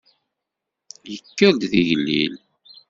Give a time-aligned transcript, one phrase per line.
[1.11, 2.33] Yenker-d d igellil.